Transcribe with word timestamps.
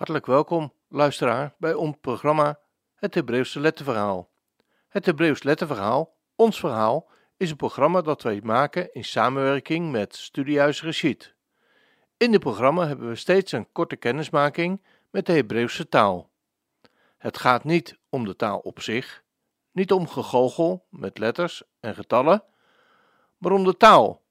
Hartelijk 0.00 0.26
welkom, 0.26 0.72
luisteraar, 0.88 1.54
bij 1.58 1.74
ons 1.74 1.96
programma 2.00 2.58
Het 2.94 3.14
Hebreeuwse 3.14 3.60
Letterverhaal. 3.60 4.30
Het 4.88 5.06
Hebreeuws 5.06 5.42
Letterverhaal, 5.42 6.16
ons 6.34 6.58
verhaal, 6.58 7.10
is 7.36 7.50
een 7.50 7.56
programma 7.56 8.00
dat 8.00 8.22
wij 8.22 8.40
maken 8.42 8.92
in 8.92 9.04
samenwerking 9.04 9.90
met 9.90 10.16
Studiehuis 10.16 10.82
Rashid. 10.82 11.34
In 12.16 12.30
dit 12.30 12.40
programma 12.40 12.86
hebben 12.86 13.08
we 13.08 13.14
steeds 13.14 13.52
een 13.52 13.72
korte 13.72 13.96
kennismaking 13.96 14.82
met 15.10 15.26
de 15.26 15.32
Hebreeuwse 15.32 15.88
taal. 15.88 16.30
Het 17.18 17.38
gaat 17.38 17.64
niet 17.64 17.98
om 18.08 18.24
de 18.24 18.36
taal 18.36 18.58
op 18.58 18.80
zich, 18.80 19.22
niet 19.72 19.92
om 19.92 20.08
gegogel 20.08 20.86
met 20.88 21.18
letters 21.18 21.62
en 21.80 21.94
getallen, 21.94 22.44
maar 23.38 23.52
om 23.52 23.64
de 23.64 23.76
taal 23.76 24.22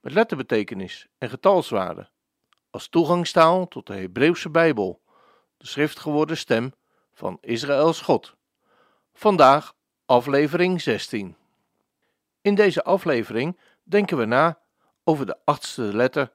met 0.00 0.12
letterbetekenis 0.12 1.08
en 1.18 1.28
getalswaarde 1.28 2.10
als 2.72 2.88
toegangstaal 2.88 3.68
tot 3.68 3.86
de 3.86 3.94
Hebreeuwse 3.94 4.50
Bijbel 4.50 5.01
de 5.62 5.68
schrift 5.68 5.98
geworden 5.98 6.36
stem 6.36 6.72
van 7.14 7.38
Israëls 7.40 8.00
God. 8.00 8.34
Vandaag 9.14 9.74
aflevering 10.06 10.80
16. 10.80 11.36
In 12.40 12.54
deze 12.54 12.84
aflevering 12.84 13.58
denken 13.82 14.16
we 14.16 14.24
na 14.24 14.58
over 15.04 15.26
de 15.26 15.38
achtste 15.44 15.82
letter 15.82 16.32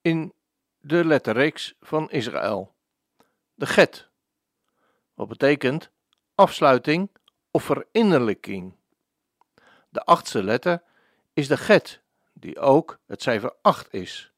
in 0.00 0.32
de 0.80 1.04
letterreeks 1.04 1.74
van 1.80 2.10
Israël. 2.10 2.74
De 3.54 3.66
get. 3.66 4.08
Wat 5.14 5.28
betekent 5.28 5.90
afsluiting 6.34 7.10
of 7.50 7.64
verinnerlijking. 7.64 8.74
De 9.88 10.04
achtste 10.04 10.42
letter 10.42 10.82
is 11.32 11.48
de 11.48 11.56
get, 11.56 12.00
die 12.32 12.58
ook 12.58 12.98
het 13.06 13.22
cijfer 13.22 13.54
8 13.62 13.92
is. 13.92 14.32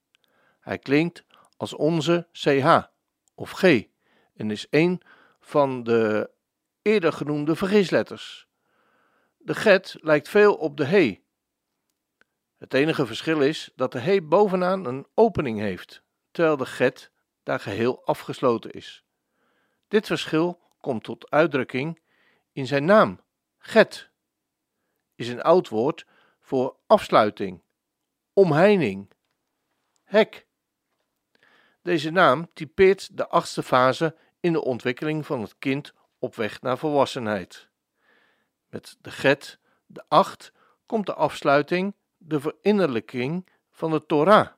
Hij 0.61 0.79
klinkt 0.79 1.25
als 1.57 1.75
onze 1.75 2.29
CH 2.33 2.83
of 3.35 3.51
G 3.51 3.93
en 4.37 4.51
is 4.51 4.67
een 4.71 5.03
van 5.41 5.83
de 5.83 6.31
eerder 6.83 7.13
genoemde 7.13 7.57
vergisletters. 7.57 8.47
De 9.37 9.55
get 9.55 9.97
lijkt 10.01 10.29
veel 10.29 10.55
op 10.55 10.77
de 10.77 10.85
he. 10.85 11.23
Het 12.57 12.75
enige 12.75 13.07
verschil 13.07 13.41
is 13.41 13.71
dat 13.77 13.93
de 13.93 13.99
he 13.99 14.23
bovenaan 14.23 14.87
een 14.87 15.07
opening 15.15 15.59
heeft, 15.59 16.03
terwijl 16.31 16.57
de 16.57 16.67
get 16.67 17.11
daar 17.43 17.61
geheel 17.61 18.05
afgesloten 18.05 18.71
is. 18.71 19.05
Dit 19.89 20.07
verschil 20.07 20.61
komt 20.81 21.05
tot 21.05 21.31
uitdrukking 21.31 22.01
in 22.53 22.67
zijn 22.67 22.85
naam. 22.85 23.21
Get 23.59 24.11
is 25.15 25.29
een 25.29 25.43
oud 25.43 25.69
woord 25.69 26.07
voor 26.41 26.77
afsluiting, 26.87 27.63
omheining, 28.33 29.11
hek. 30.03 30.44
Deze 31.85 32.11
naam 32.11 32.49
typeert 32.55 33.17
de 33.17 33.29
achtste 33.29 33.63
fase 33.63 34.17
in 34.41 34.53
de 34.53 34.65
ontwikkeling 34.65 35.27
van 35.27 35.41
het 35.41 35.59
kind 35.59 35.93
op 36.19 36.35
weg 36.35 36.61
naar 36.61 36.79
volwassenheid. 36.79 37.69
Met 38.69 38.97
de 39.01 39.11
get, 39.11 39.59
de 39.87 40.05
acht, 40.09 40.53
komt 40.87 41.07
de 41.07 41.15
afsluiting, 41.15 41.95
de 42.17 42.41
verinnerlijking 42.41 43.49
van 43.71 43.91
de 43.91 44.07
Torah. 44.07 44.49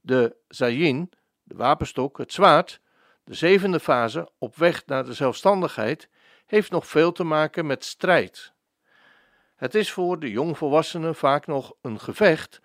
De 0.00 0.36
zayin, 0.48 1.10
de 1.42 1.56
wapenstok, 1.56 2.18
het 2.18 2.32
zwaard, 2.32 2.80
de 3.24 3.34
zevende 3.34 3.80
fase 3.80 4.30
op 4.38 4.56
weg 4.56 4.86
naar 4.86 5.04
de 5.04 5.14
zelfstandigheid, 5.14 6.08
heeft 6.46 6.70
nog 6.70 6.86
veel 6.86 7.12
te 7.12 7.24
maken 7.24 7.66
met 7.66 7.84
strijd. 7.84 8.52
Het 9.56 9.74
is 9.74 9.92
voor 9.92 10.18
de 10.18 10.30
jongvolwassenen 10.30 11.14
vaak 11.14 11.46
nog 11.46 11.74
een 11.80 12.00
gevecht, 12.00 12.60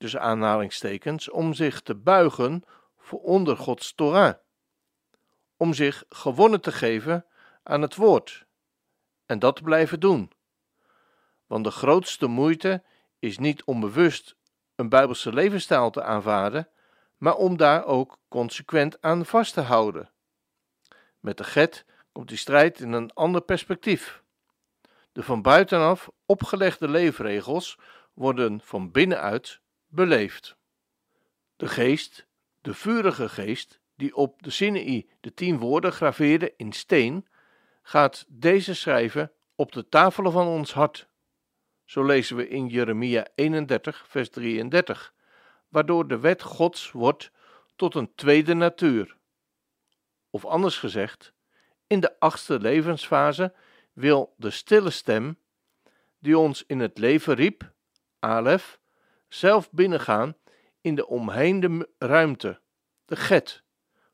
tussen 0.00 0.20
aanhalingstekens, 0.20 1.30
om 1.30 1.54
zich 1.54 1.80
te 1.80 1.94
buigen 1.94 2.64
voor 2.98 3.20
onder 3.20 3.56
Gods 3.56 3.94
Torah 3.94 4.34
om 5.60 5.74
zich 5.74 6.04
gewonnen 6.08 6.60
te 6.60 6.72
geven 6.72 7.26
aan 7.62 7.82
het 7.82 7.96
woord 7.96 8.46
en 9.26 9.38
dat 9.38 9.56
te 9.56 9.62
blijven 9.62 10.00
doen. 10.00 10.32
Want 11.46 11.64
de 11.64 11.70
grootste 11.70 12.26
moeite 12.26 12.84
is 13.18 13.38
niet 13.38 13.64
om 13.64 13.80
bewust 13.80 14.36
een 14.74 14.88
Bijbelse 14.88 15.32
levensstijl 15.32 15.90
te 15.90 16.02
aanvaarden, 16.02 16.68
maar 17.16 17.34
om 17.34 17.56
daar 17.56 17.84
ook 17.84 18.18
consequent 18.28 19.02
aan 19.02 19.26
vast 19.26 19.54
te 19.54 19.60
houden. 19.60 20.10
Met 21.18 21.36
de 21.36 21.44
get 21.44 21.84
komt 22.12 22.28
die 22.28 22.38
strijd 22.38 22.80
in 22.80 22.92
een 22.92 23.12
ander 23.12 23.40
perspectief. 23.40 24.22
De 25.12 25.22
van 25.22 25.42
buitenaf 25.42 26.10
opgelegde 26.26 26.88
leefregels 26.88 27.78
worden 28.14 28.60
van 28.60 28.90
binnenuit 28.90 29.60
beleefd. 29.90 30.56
De 31.56 31.68
geest, 31.68 32.26
de 32.60 32.74
vurige 32.74 33.28
geest, 33.28 33.80
die 33.96 34.16
op 34.16 34.42
de 34.42 34.50
Sinai 34.50 35.10
de 35.20 35.34
tien 35.34 35.58
woorden 35.58 35.92
graveerde 35.92 36.54
in 36.56 36.72
steen, 36.72 37.28
gaat 37.82 38.24
deze 38.28 38.74
schrijven 38.74 39.32
op 39.54 39.72
de 39.72 39.88
tafelen 39.88 40.32
van 40.32 40.46
ons 40.46 40.72
hart. 40.72 41.08
Zo 41.84 42.04
lezen 42.04 42.36
we 42.36 42.48
in 42.48 42.66
Jeremia 42.66 43.26
31, 43.34 44.04
vers 44.08 44.30
33, 44.30 45.14
waardoor 45.68 46.08
de 46.08 46.18
wet 46.18 46.42
Gods 46.42 46.90
wordt 46.90 47.30
tot 47.76 47.94
een 47.94 48.14
tweede 48.14 48.54
natuur. 48.54 49.16
Of 50.30 50.44
anders 50.44 50.78
gezegd, 50.78 51.32
in 51.86 52.00
de 52.00 52.20
achtste 52.20 52.60
levensfase 52.60 53.54
wil 53.92 54.34
de 54.36 54.50
stille 54.50 54.90
stem, 54.90 55.38
die 56.18 56.38
ons 56.38 56.64
in 56.66 56.80
het 56.80 56.98
leven 56.98 57.34
riep, 57.34 57.72
Alef, 58.18 58.79
zelf 59.34 59.70
binnengaan 59.70 60.36
in 60.80 60.94
de 60.94 61.06
omheinde 61.06 61.88
ruimte, 61.98 62.60
de 63.04 63.16
get, 63.16 63.62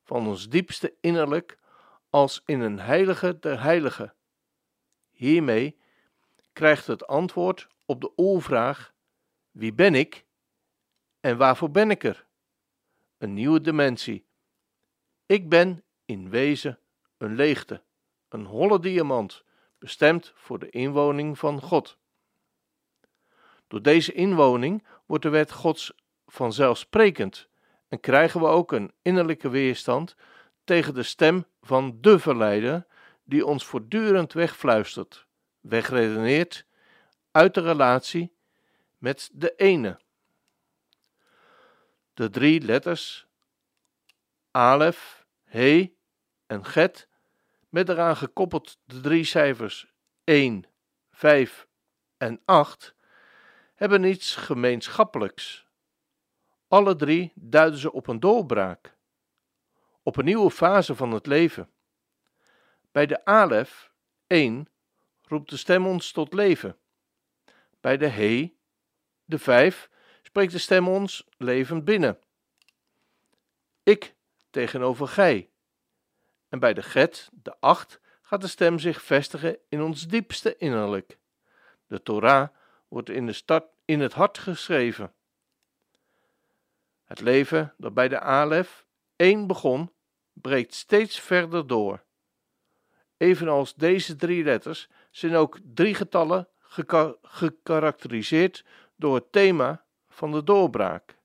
van 0.02 0.26
ons 0.26 0.48
diepste 0.48 0.94
innerlijk 1.00 1.58
als 2.10 2.42
in 2.44 2.60
een 2.60 2.78
heilige 2.78 3.38
der 3.38 3.62
heiligen. 3.62 4.14
Hiermee 5.10 5.78
krijgt 6.52 6.86
het 6.86 7.06
antwoord 7.06 7.68
op 7.84 8.00
de 8.00 8.16
oorvraag: 8.16 8.94
wie 9.50 9.72
ben 9.72 9.94
ik 9.94 10.26
en 11.20 11.36
waarvoor 11.36 11.70
ben 11.70 11.90
ik 11.90 12.04
er? 12.04 12.26
Een 13.18 13.34
nieuwe 13.34 13.60
dimensie. 13.60 14.26
Ik 15.26 15.48
ben 15.48 15.84
in 16.04 16.30
wezen 16.30 16.78
een 17.16 17.34
leegte, 17.34 17.82
een 18.28 18.44
holle 18.44 18.80
diamant, 18.80 19.44
bestemd 19.78 20.32
voor 20.34 20.58
de 20.58 20.70
inwoning 20.70 21.38
van 21.38 21.60
God. 21.60 21.98
Door 23.68 23.82
deze 23.82 24.12
inwoning 24.12 24.86
wordt 25.06 25.22
de 25.22 25.28
wet 25.28 25.52
Gods 25.52 25.92
vanzelfsprekend 26.26 27.48
en 27.88 28.00
krijgen 28.00 28.40
we 28.40 28.46
ook 28.46 28.72
een 28.72 28.92
innerlijke 29.02 29.48
weerstand 29.48 30.16
tegen 30.64 30.94
de 30.94 31.02
stem 31.02 31.46
van 31.60 31.98
de 32.00 32.18
verleider 32.18 32.86
die 33.24 33.46
ons 33.46 33.64
voortdurend 33.64 34.32
wegfluistert, 34.32 35.26
wegredeneert 35.60 36.66
uit 37.30 37.54
de 37.54 37.60
relatie 37.60 38.36
met 38.98 39.30
de 39.32 39.54
ene. 39.56 40.00
De 42.14 42.30
drie 42.30 42.60
letters 42.60 43.26
Alef, 44.50 45.26
He 45.44 45.94
en 46.46 46.64
Get, 46.64 47.08
met 47.68 47.88
eraan 47.88 48.16
gekoppeld 48.16 48.78
de 48.84 49.00
drie 49.00 49.24
cijfers 49.24 49.92
1, 50.24 50.64
5 51.10 51.66
en 52.16 52.40
8, 52.44 52.94
hebben 53.76 54.04
iets 54.04 54.36
gemeenschappelijks 54.36 55.66
alle 56.68 56.96
drie 56.96 57.32
duiden 57.34 57.78
ze 57.78 57.92
op 57.92 58.06
een 58.06 58.20
doorbraak, 58.20 58.96
op 60.02 60.16
een 60.16 60.24
nieuwe 60.24 60.50
fase 60.50 60.94
van 60.94 61.12
het 61.12 61.26
leven. 61.26 61.70
Bij 62.92 63.06
de 63.06 63.24
Alef 63.24 63.92
1 64.26 64.68
roept 65.22 65.50
de 65.50 65.56
stem 65.56 65.86
ons 65.86 66.12
tot 66.12 66.32
leven. 66.32 66.76
Bij 67.80 67.96
de 67.96 68.08
He, 68.08 68.54
de 69.24 69.38
5, 69.38 69.90
spreekt 70.22 70.52
de 70.52 70.58
stem 70.58 70.88
ons 70.88 71.26
levend 71.38 71.84
binnen. 71.84 72.18
Ik 73.82 74.14
tegenover 74.50 75.08
gij. 75.08 75.50
En 76.48 76.58
bij 76.58 76.74
de 76.74 76.82
Get, 76.82 77.28
de 77.32 77.60
8, 77.60 78.00
gaat 78.22 78.40
de 78.40 78.46
stem 78.46 78.78
zich 78.78 79.02
vestigen 79.02 79.58
in 79.68 79.82
ons 79.82 80.06
diepste 80.06 80.56
innerlijk. 80.56 81.18
De 81.86 82.02
Torah 82.02 82.48
wordt 82.88 83.10
in, 83.10 83.26
de 83.26 83.32
start, 83.32 83.66
in 83.84 84.00
het 84.00 84.12
hart 84.12 84.38
geschreven. 84.38 85.12
Het 87.04 87.20
leven 87.20 87.74
dat 87.76 87.94
bij 87.94 88.08
de 88.08 88.20
Alef 88.20 88.86
één 89.16 89.46
begon, 89.46 89.92
breekt 90.32 90.74
steeds 90.74 91.20
verder 91.20 91.66
door. 91.66 92.04
Evenals 93.16 93.74
deze 93.74 94.16
drie 94.16 94.44
letters 94.44 94.88
zijn 95.10 95.34
ook 95.34 95.58
drie 95.74 95.94
getallen 95.94 96.48
gekarakteriseerd 97.22 98.64
door 98.96 99.14
het 99.14 99.32
thema 99.32 99.84
van 100.08 100.32
de 100.32 100.44
doorbraak. 100.44 101.18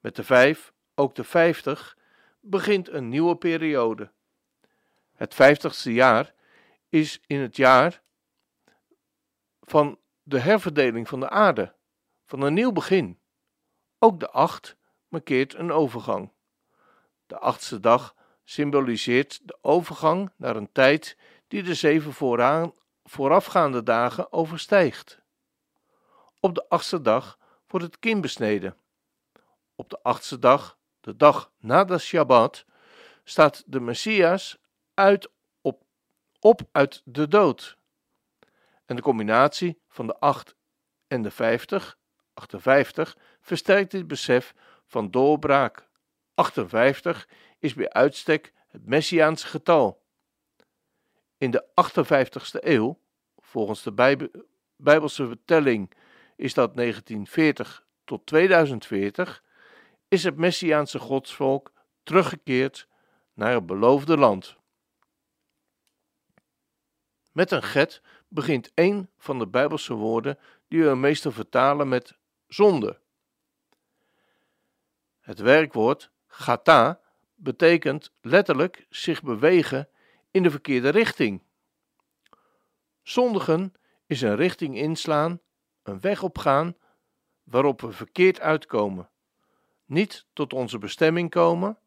Met 0.00 0.16
de 0.16 0.24
vijf, 0.24 0.72
ook 0.94 1.14
de 1.14 1.24
vijftig, 1.24 1.96
begint 2.40 2.88
een 2.88 3.08
nieuwe 3.08 3.36
periode. 3.36 4.10
Het 5.14 5.34
vijftigste 5.34 5.92
jaar 5.92 6.34
is 6.88 7.20
in 7.26 7.40
het 7.40 7.56
jaar 7.56 8.02
van 9.62 9.98
de 10.28 10.38
herverdeling 10.40 11.08
van 11.08 11.20
de 11.20 11.28
aarde, 11.28 11.74
van 12.24 12.40
een 12.40 12.54
nieuw 12.54 12.72
begin. 12.72 13.20
Ook 13.98 14.20
de 14.20 14.30
acht 14.30 14.76
markeert 15.08 15.54
een 15.54 15.72
overgang. 15.72 16.32
De 17.26 17.38
achtste 17.38 17.80
dag 17.80 18.14
symboliseert 18.44 19.40
de 19.42 19.58
overgang 19.60 20.32
naar 20.36 20.56
een 20.56 20.72
tijd 20.72 21.16
die 21.46 21.62
de 21.62 21.74
zeven 21.74 22.12
vooraan, 22.12 22.72
voorafgaande 23.04 23.82
dagen 23.82 24.32
overstijgt. 24.32 25.20
Op 26.40 26.54
de 26.54 26.68
achtste 26.68 27.00
dag 27.00 27.38
wordt 27.66 27.86
het 27.86 27.98
kind 27.98 28.20
besneden. 28.20 28.76
Op 29.74 29.90
de 29.90 30.02
achtste 30.02 30.38
dag, 30.38 30.78
de 31.00 31.16
dag 31.16 31.52
na 31.58 31.84
de 31.84 31.98
Shabbat, 31.98 32.64
staat 33.24 33.62
de 33.66 33.80
Messias 33.80 34.58
uit 34.94 35.30
op, 35.60 35.82
op 36.40 36.60
uit 36.72 37.02
de 37.04 37.28
dood. 37.28 37.77
En 38.88 38.96
de 38.96 39.02
combinatie 39.02 39.80
van 39.88 40.06
de 40.06 40.18
8 40.18 40.56
en 41.06 41.22
de 41.22 41.30
50, 41.30 41.98
58, 42.34 43.16
versterkt 43.40 43.90
dit 43.90 44.06
besef 44.06 44.54
van 44.86 45.10
doorbraak. 45.10 45.88
58 46.34 47.28
is 47.58 47.74
bij 47.74 47.90
uitstek 47.90 48.52
het 48.68 48.86
Messiaanse 48.86 49.46
getal. 49.46 50.02
In 51.38 51.50
de 51.50 51.64
58ste 51.70 52.64
eeuw, 52.64 53.00
volgens 53.36 53.82
de 53.82 54.18
Bijbelse 54.76 55.26
vertelling 55.26 55.92
is 56.36 56.54
dat 56.54 56.76
1940 56.76 57.86
tot 58.04 58.26
2040, 58.26 59.44
is 60.08 60.24
het 60.24 60.36
Messiaanse 60.36 60.98
godsvolk 60.98 61.72
teruggekeerd 62.02 62.88
naar 63.34 63.54
het 63.54 63.66
beloofde 63.66 64.16
land. 64.16 64.57
Met 67.38 67.50
een 67.50 67.62
get 67.62 68.02
begint 68.28 68.70
een 68.74 69.10
van 69.18 69.38
de 69.38 69.46
Bijbelse 69.46 69.94
woorden 69.94 70.38
die 70.68 70.84
we 70.84 70.94
meestal 70.94 71.32
vertalen 71.32 71.88
met 71.88 72.18
zonde. 72.48 72.98
Het 75.20 75.38
werkwoord 75.38 76.10
gata 76.26 77.00
betekent 77.34 78.12
letterlijk 78.20 78.86
zich 78.90 79.22
bewegen 79.22 79.88
in 80.30 80.42
de 80.42 80.50
verkeerde 80.50 80.88
richting. 80.88 81.42
Zondigen 83.02 83.74
is 84.06 84.20
een 84.20 84.36
richting 84.36 84.76
inslaan, 84.76 85.40
een 85.82 86.00
weg 86.00 86.22
opgaan 86.22 86.76
waarop 87.42 87.80
we 87.80 87.92
verkeerd 87.92 88.40
uitkomen, 88.40 89.10
niet 89.84 90.26
tot 90.32 90.52
onze 90.52 90.78
bestemming 90.78 91.30
komen, 91.30 91.78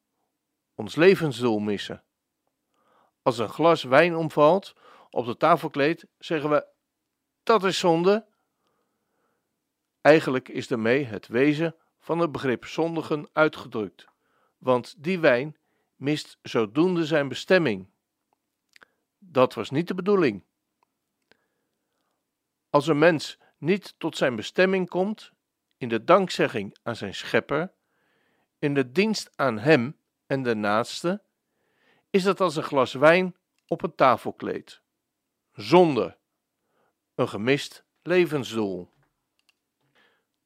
ons 0.76 0.96
levensdoel 0.96 1.60
missen. 1.60 2.04
Als 3.22 3.38
een 3.38 3.50
glas 3.50 3.84
wijn 3.84 4.16
omvalt 4.16 4.74
op 5.12 5.26
de 5.26 5.38
tafelkleed, 5.38 6.06
zeggen 6.18 6.50
we: 6.50 6.66
dat 7.44 7.64
is 7.64 7.80
zonde. 7.80 8.26
Eigenlijk 10.02 10.50
is 10.50 10.68
daarmee 10.68 11.06
het 11.06 11.28
wezen 11.28 11.76
van 12.00 12.20
het 12.20 12.32
begrip 12.32 12.66
zondigen 12.66 13.30
uitgedrukt, 13.34 14.06
want 14.58 15.04
die 15.04 15.20
wijn 15.20 15.58
mist 15.96 16.38
zodoende 16.42 17.06
zijn 17.06 17.28
bestemming. 17.28 17.90
Dat 19.18 19.54
was 19.54 19.70
niet 19.70 19.88
de 19.88 19.96
bedoeling. 19.96 20.44
Als 22.70 22.88
een 22.88 23.00
mens 23.00 23.38
niet 23.58 23.96
tot 23.98 24.18
zijn 24.18 24.36
bestemming 24.36 24.90
komt, 24.90 25.32
in 25.78 25.90
de 25.90 26.04
dankzegging 26.04 26.78
aan 26.84 26.96
zijn 26.96 27.16
schepper, 27.16 27.72
in 28.60 28.74
de 28.74 28.92
dienst 28.92 29.32
aan 29.36 29.60
hem 29.60 29.98
en 30.26 30.44
de 30.44 30.56
naaste, 30.56 31.22
is 32.10 32.24
dat 32.24 32.42
als 32.42 32.56
een 32.56 32.64
glas 32.64 32.94
wijn 32.94 33.36
op 33.68 33.84
een 33.84 33.96
tafelkleed. 33.96 34.82
Zonde, 35.54 36.18
een 37.16 37.30
gemist 37.30 37.86
levensdoel. 38.02 38.90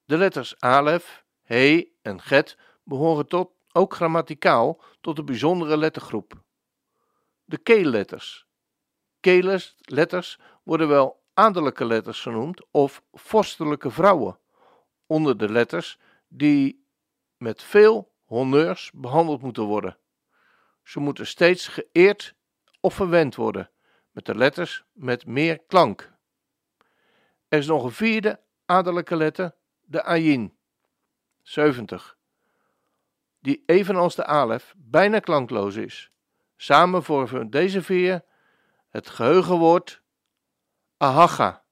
De 0.05 0.17
letters 0.17 0.59
alef, 0.59 1.25
he 1.41 1.91
en 2.01 2.21
get 2.21 2.57
behoren 2.83 3.27
tot, 3.27 3.51
ook 3.71 3.93
grammaticaal 3.93 4.81
tot 5.01 5.17
een 5.17 5.25
bijzondere 5.25 5.77
lettergroep. 5.77 6.43
De 7.43 7.57
keelletters. 7.57 8.45
Keelletters 9.19 10.39
worden 10.63 10.87
wel 10.87 11.23
adellijke 11.33 11.85
letters 11.85 12.21
genoemd 12.21 12.65
of 12.71 13.03
vorstelijke 13.11 13.91
vrouwen, 13.91 14.39
onder 15.05 15.37
de 15.37 15.49
letters 15.49 15.99
die 16.27 16.87
met 17.37 17.63
veel 17.63 18.13
honneurs 18.23 18.91
behandeld 18.93 19.41
moeten 19.41 19.63
worden. 19.63 19.97
Ze 20.83 20.99
moeten 20.99 21.27
steeds 21.27 21.67
geëerd 21.67 22.35
of 22.79 22.93
verwend 22.93 23.35
worden, 23.35 23.71
met 24.15 24.25
de 24.25 24.35
letters 24.35 24.83
met 24.93 25.25
meer 25.25 25.59
klank. 25.67 26.13
Er 27.47 27.57
is 27.57 27.67
nog 27.67 27.83
een 27.83 27.91
vierde 27.91 28.39
adellijke 28.65 29.15
letter, 29.15 29.55
de 29.83 30.03
ayin, 30.03 30.57
70, 31.41 32.17
die 33.39 33.63
evenals 33.65 34.15
de 34.15 34.25
alef 34.25 34.73
bijna 34.77 35.19
klankloos 35.19 35.75
is. 35.75 36.11
Samen 36.55 37.03
vormen 37.03 37.49
deze 37.49 37.81
vier 37.81 38.23
het 38.89 39.09
geheugenwoord 39.09 40.01
ahaga. 40.97 41.63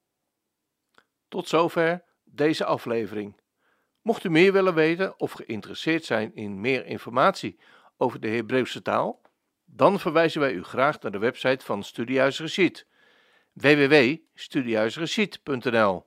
Tot 1.27 1.47
zover 1.47 2.03
deze 2.23 2.65
aflevering. 2.65 3.41
Mocht 4.01 4.23
u 4.23 4.29
meer 4.29 4.53
willen 4.53 4.73
weten 4.73 5.19
of 5.19 5.31
geïnteresseerd 5.31 6.05
zijn 6.05 6.35
in 6.35 6.61
meer 6.61 6.85
informatie 6.85 7.59
over 7.97 8.19
de 8.19 8.27
Hebreeuwse 8.27 8.81
taal, 8.81 9.21
dan 9.75 9.99
verwijzen 9.99 10.41
wij 10.41 10.53
u 10.53 10.63
graag 10.63 10.99
naar 10.99 11.11
de 11.11 11.17
website 11.17 11.65
van 11.65 11.83
Studiehuis 11.83 12.39
Rashid, 12.39 12.87
www.studiehuisrashid.nl. 13.53 16.05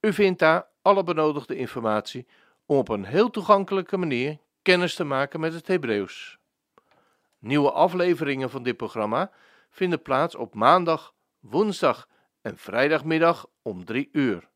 U 0.00 0.12
vindt 0.12 0.38
daar 0.38 0.66
alle 0.82 1.04
benodigde 1.04 1.56
informatie 1.56 2.26
om 2.66 2.76
op 2.76 2.88
een 2.88 3.04
heel 3.04 3.30
toegankelijke 3.30 3.96
manier 3.96 4.38
kennis 4.62 4.94
te 4.94 5.04
maken 5.04 5.40
met 5.40 5.52
het 5.52 5.66
Hebreeuws. 5.66 6.38
Nieuwe 7.38 7.70
afleveringen 7.70 8.50
van 8.50 8.62
dit 8.62 8.76
programma 8.76 9.30
vinden 9.70 10.02
plaats 10.02 10.34
op 10.34 10.54
maandag, 10.54 11.14
woensdag 11.38 12.08
en 12.42 12.58
vrijdagmiddag 12.58 13.46
om 13.62 13.84
3 13.84 14.08
uur. 14.12 14.48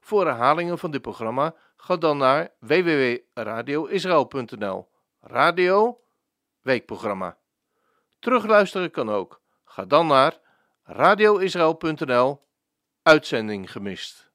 Voor 0.00 0.26
herhalingen 0.26 0.78
van 0.78 0.90
dit 0.90 1.02
programma 1.02 1.54
ga 1.76 1.96
dan 1.96 2.18
naar 2.18 2.52
www.radioisrael.nl. 2.58 4.88
Radio 5.20 6.00
Weekprogramma. 6.60 7.42
Terugluisteren 8.24 8.90
kan 8.90 9.10
ook. 9.10 9.42
Ga 9.64 9.84
dan 9.84 10.06
naar 10.06 10.38
radioisrael.nl. 10.82 12.40
Uitzending 13.02 13.72
gemist. 13.72 14.32